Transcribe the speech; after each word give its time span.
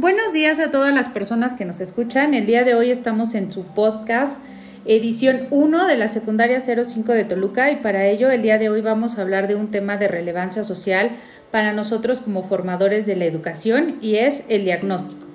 Buenos 0.00 0.32
días 0.32 0.60
a 0.60 0.70
todas 0.70 0.94
las 0.94 1.08
personas 1.08 1.56
que 1.56 1.64
nos 1.64 1.80
escuchan. 1.80 2.32
El 2.32 2.46
día 2.46 2.62
de 2.62 2.76
hoy 2.76 2.92
estamos 2.92 3.34
en 3.34 3.50
su 3.50 3.64
podcast 3.64 4.40
edición 4.84 5.48
1 5.50 5.88
de 5.88 5.96
la 5.96 6.06
secundaria 6.06 6.60
05 6.60 7.12
de 7.14 7.24
Toluca 7.24 7.72
y 7.72 7.76
para 7.82 8.06
ello 8.06 8.30
el 8.30 8.42
día 8.42 8.58
de 8.58 8.68
hoy 8.68 8.80
vamos 8.80 9.18
a 9.18 9.22
hablar 9.22 9.48
de 9.48 9.56
un 9.56 9.72
tema 9.72 9.96
de 9.96 10.06
relevancia 10.06 10.62
social 10.62 11.16
para 11.50 11.72
nosotros 11.72 12.20
como 12.20 12.44
formadores 12.44 13.06
de 13.06 13.16
la 13.16 13.24
educación 13.24 13.96
y 14.00 14.14
es 14.18 14.44
el 14.48 14.62
diagnóstico. 14.62 15.26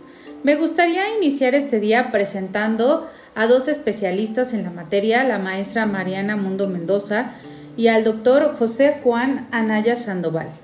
Me 0.43 0.55
gustaría 0.55 1.13
iniciar 1.17 1.55
este 1.55 1.81
día 1.81 2.13
presentando 2.13 3.09
a 3.35 3.47
dos 3.47 3.67
especialistas 3.67 4.53
en 4.53 4.63
la 4.63 4.71
materia, 4.71 5.25
la 5.25 5.39
maestra 5.39 5.87
Mariana 5.87 6.37
Mundo 6.37 6.69
Mendoza 6.69 7.31
y 7.75 7.87
al 7.87 8.05
doctor 8.05 8.55
José 8.57 9.01
Juan 9.03 9.45
Anaya 9.51 9.97
Sandoval. 9.97 10.62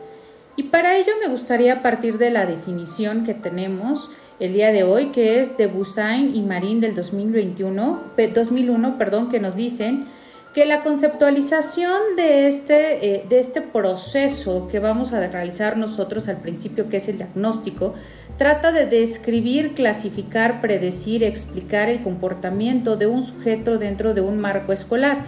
Y 0.59 0.63
para 0.63 0.97
ello 0.97 1.13
me 1.21 1.29
gustaría 1.29 1.81
partir 1.81 2.18
de 2.18 2.31
la 2.31 2.45
definición 2.45 3.23
que 3.23 3.33
tenemos 3.33 4.09
el 4.41 4.51
día 4.51 4.73
de 4.73 4.83
hoy, 4.83 5.13
que 5.13 5.39
es 5.39 5.55
de 5.55 5.67
Busain 5.67 6.36
y 6.36 6.41
Marín 6.41 6.81
del 6.81 6.93
2021, 6.95 8.11
2001, 8.33 8.97
perdón, 8.97 9.29
que 9.29 9.39
nos 9.39 9.55
dicen 9.55 10.07
que 10.53 10.65
la 10.65 10.83
conceptualización 10.83 12.17
de 12.17 12.50
este, 12.50 13.15
eh, 13.15 13.25
de 13.29 13.39
este 13.39 13.61
proceso 13.61 14.67
que 14.67 14.79
vamos 14.79 15.14
a 15.14 15.25
realizar 15.25 15.77
nosotros 15.77 16.27
al 16.27 16.41
principio, 16.41 16.89
que 16.89 16.97
es 16.97 17.07
el 17.07 17.15
diagnóstico, 17.15 17.93
trata 18.37 18.73
de 18.73 18.86
describir, 18.86 19.75
clasificar, 19.75 20.59
predecir, 20.59 21.23
explicar 21.23 21.87
el 21.87 22.03
comportamiento 22.03 22.97
de 22.97 23.07
un 23.07 23.25
sujeto 23.25 23.78
dentro 23.78 24.14
de 24.14 24.19
un 24.19 24.41
marco 24.41 24.73
escolar. 24.73 25.23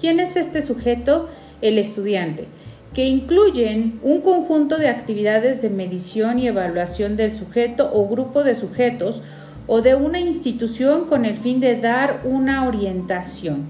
¿Quién 0.00 0.20
es 0.20 0.36
este 0.36 0.62
sujeto? 0.62 1.28
El 1.60 1.78
estudiante 1.78 2.46
que 2.94 3.04
incluyen 3.04 4.00
un 4.02 4.20
conjunto 4.20 4.78
de 4.78 4.88
actividades 4.88 5.62
de 5.62 5.70
medición 5.70 6.38
y 6.38 6.48
evaluación 6.48 7.16
del 7.16 7.32
sujeto 7.32 7.90
o 7.92 8.08
grupo 8.08 8.42
de 8.42 8.54
sujetos 8.54 9.22
o 9.66 9.82
de 9.82 9.94
una 9.94 10.20
institución 10.20 11.06
con 11.06 11.24
el 11.24 11.34
fin 11.34 11.60
de 11.60 11.78
dar 11.80 12.22
una 12.24 12.66
orientación. 12.66 13.68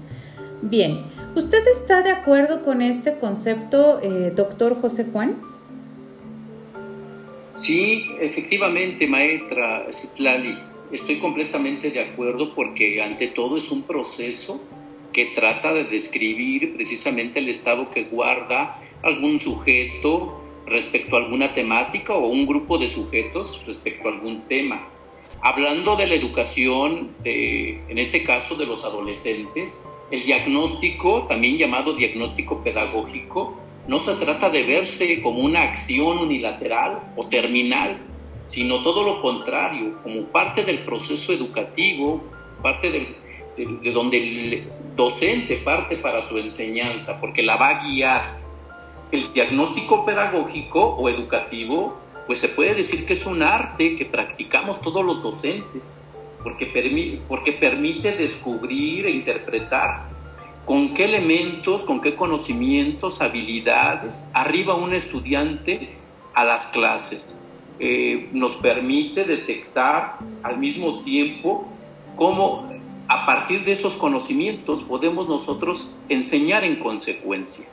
Bien, 0.61 1.01
¿usted 1.35 1.67
está 1.67 2.01
de 2.01 2.11
acuerdo 2.11 2.63
con 2.63 2.81
este 2.81 3.17
concepto, 3.17 3.99
eh, 4.01 4.31
doctor 4.35 4.79
José 4.79 5.05
Juan? 5.11 5.35
Sí, 7.57 8.05
efectivamente, 8.19 9.07
maestra 9.07 9.91
Citlali, 9.91 10.57
estoy 10.91 11.19
completamente 11.19 11.91
de 11.91 12.01
acuerdo 12.01 12.53
porque 12.53 13.01
ante 13.01 13.27
todo 13.27 13.57
es 13.57 13.71
un 13.71 13.83
proceso 13.83 14.61
que 15.11 15.25
trata 15.33 15.73
de 15.73 15.85
describir 15.85 16.75
precisamente 16.75 17.39
el 17.39 17.49
estado 17.49 17.89
que 17.89 18.03
guarda 18.03 18.79
algún 19.03 19.39
sujeto 19.39 20.41
respecto 20.65 21.15
a 21.15 21.19
alguna 21.19 21.53
temática 21.53 22.13
o 22.13 22.27
un 22.27 22.45
grupo 22.45 22.77
de 22.77 22.89
sujetos 22.89 23.63
respecto 23.65 24.07
a 24.07 24.11
algún 24.11 24.41
tema. 24.47 24.87
Hablando 25.41 25.95
de 25.95 26.07
la 26.07 26.15
educación, 26.15 27.15
en 27.23 27.97
este 27.97 28.23
caso 28.23 28.55
de 28.55 28.65
los 28.65 28.83
adolescentes, 28.83 29.83
el 30.11 30.25
diagnóstico, 30.25 31.25
también 31.29 31.57
llamado 31.57 31.93
diagnóstico 31.93 32.63
pedagógico, 32.63 33.55
no 33.87 33.99
se 33.99 34.15
trata 34.15 34.49
de 34.49 34.63
verse 34.63 35.21
como 35.21 35.39
una 35.39 35.61
acción 35.61 36.17
unilateral 36.17 37.13
o 37.15 37.27
terminal, 37.27 37.99
sino 38.47 38.83
todo 38.83 39.03
lo 39.03 39.21
contrario, 39.21 40.01
como 40.03 40.23
parte 40.23 40.63
del 40.63 40.79
proceso 40.79 41.31
educativo, 41.33 42.21
parte 42.61 42.89
de, 42.89 43.15
de 43.57 43.91
donde 43.91 44.17
el 44.17 44.67
docente 44.95 45.57
parte 45.57 45.97
para 45.97 46.21
su 46.21 46.37
enseñanza, 46.37 47.21
porque 47.21 47.43
la 47.43 47.55
va 47.55 47.69
a 47.69 47.83
guiar 47.87 48.46
el 49.11 49.33
diagnóstico 49.33 50.05
pedagógico 50.05 50.81
o 50.81 51.09
educativo, 51.09 51.97
pues 52.25 52.39
se 52.39 52.49
puede 52.49 52.75
decir 52.75 53.05
que 53.05 53.13
es 53.13 53.25
un 53.25 53.41
arte 53.41 53.95
que 53.95 54.05
practicamos 54.05 54.81
todos 54.81 55.03
los 55.05 55.23
docentes, 55.23 56.05
porque, 56.43 56.65
permite 56.65 58.11
descubrir 58.13 59.05
e 59.05 59.11
interpretar 59.11 60.09
con 60.65 60.93
qué 60.93 61.05
elementos, 61.05 61.83
con 61.83 62.01
qué 62.01 62.15
conocimientos, 62.15 63.21
habilidades 63.21 64.29
arriba 64.33 64.75
un 64.75 64.93
estudiante 64.93 65.89
a 66.33 66.43
las 66.43 66.67
clases. 66.67 67.39
Eh, 67.79 68.29
nos 68.33 68.55
permite 68.55 69.23
detectar 69.23 70.17
al 70.43 70.57
mismo 70.57 71.03
tiempo 71.03 71.67
cómo 72.15 72.69
a 73.07 73.25
partir 73.25 73.63
de 73.63 73.71
esos 73.71 73.95
conocimientos 73.95 74.83
podemos 74.83 75.29
nosotros 75.29 75.95
enseñar 76.09 76.63
en 76.63 76.77
consecuencia. 76.77 77.67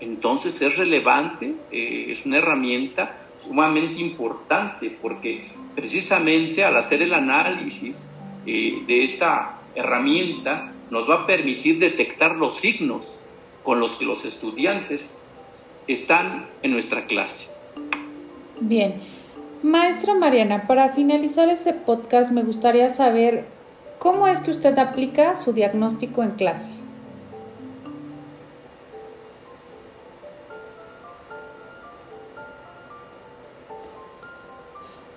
Entonces 0.00 0.60
es 0.62 0.76
relevante, 0.76 1.54
eh, 1.70 2.06
es 2.08 2.24
una 2.24 2.38
herramienta 2.38 3.28
sumamente 3.38 4.00
importante 4.00 4.96
porque 5.02 5.50
precisamente 5.74 6.64
al 6.64 6.76
hacer 6.76 7.02
el 7.02 7.14
análisis 7.14 8.12
eh, 8.46 8.82
de 8.86 9.02
esta 9.02 9.60
herramienta 9.74 10.72
nos 10.90 11.08
va 11.08 11.22
a 11.22 11.26
permitir 11.26 11.78
detectar 11.78 12.36
los 12.36 12.54
signos 12.58 13.20
con 13.62 13.80
los 13.80 13.96
que 13.96 14.04
los 14.04 14.24
estudiantes 14.24 15.20
están 15.86 16.48
en 16.62 16.72
nuestra 16.72 17.06
clase. 17.06 17.50
Bien, 18.60 18.94
maestra 19.62 20.14
Mariana, 20.14 20.66
para 20.66 20.90
finalizar 20.90 21.48
ese 21.48 21.72
podcast 21.72 22.32
me 22.32 22.42
gustaría 22.42 22.88
saber 22.88 23.46
cómo 23.98 24.26
es 24.26 24.40
que 24.40 24.50
usted 24.50 24.78
aplica 24.78 25.34
su 25.34 25.52
diagnóstico 25.52 26.22
en 26.22 26.32
clase. 26.32 26.72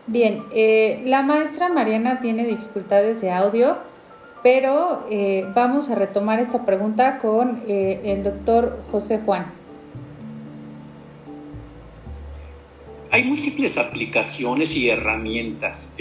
Bien, 0.07 0.43
eh, 0.53 1.03
la 1.05 1.21
maestra 1.21 1.69
Mariana 1.69 2.19
tiene 2.19 2.45
dificultades 2.45 3.21
de 3.21 3.31
audio, 3.31 3.77
pero 4.41 5.05
eh, 5.11 5.45
vamos 5.53 5.89
a 5.89 5.95
retomar 5.95 6.39
esta 6.39 6.65
pregunta 6.65 7.19
con 7.19 7.61
eh, 7.67 8.01
el 8.05 8.23
doctor 8.23 8.81
José 8.91 9.19
Juan. 9.23 9.53
Hay 13.11 13.25
múltiples 13.25 13.77
aplicaciones 13.77 14.75
y 14.75 14.89
herramientas. 14.89 15.93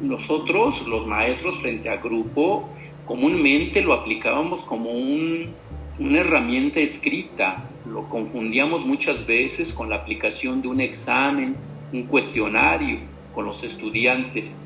nosotros, 0.00 0.88
los 0.88 1.06
maestros 1.06 1.60
frente 1.60 1.90
a 1.90 1.96
grupo, 1.98 2.68
comúnmente 3.06 3.82
lo 3.82 3.92
aplicábamos 3.92 4.64
como 4.64 4.90
una 4.90 6.18
herramienta 6.18 6.80
escrita. 6.80 7.68
Lo 7.86 8.08
confundíamos 8.08 8.86
muchas 8.86 9.26
veces 9.26 9.72
con 9.74 9.90
la 9.90 9.96
aplicación 9.96 10.62
de 10.62 10.68
un 10.68 10.80
examen, 10.80 11.56
un 11.92 12.04
cuestionario 12.04 13.19
con 13.40 13.46
los 13.46 13.64
estudiantes. 13.64 14.60